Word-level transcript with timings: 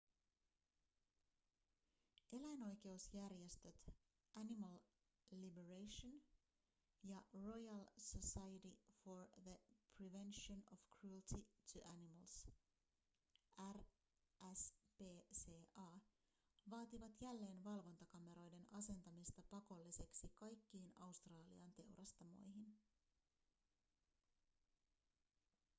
eläinoikeusjärjestöt 2.33 3.91
animal 4.35 4.79
liberation 5.31 6.21
ja 7.03 7.19
royal 7.33 7.85
society 7.97 8.71
for 9.03 9.27
the 9.43 9.57
prevention 9.97 10.63
of 10.71 10.85
cruelty 10.95 11.45
to 11.73 11.79
animals 11.83 12.47
rspca 13.77 15.91
vaativat 16.69 17.21
jälleen 17.21 17.63
valvontakameroiden 17.63 18.67
asentamista 18.71 19.41
pakolliseksi 19.49 20.31
kaikkiin 20.35 20.93
australian 20.99 21.73
teurastamoihin 21.73 22.75